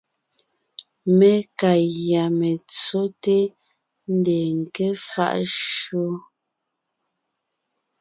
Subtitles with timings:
[1.17, 3.37] Mé ka gÿá metsóte,
[4.13, 5.37] ńdeen ńké faʼ
[5.71, 6.03] shÿó.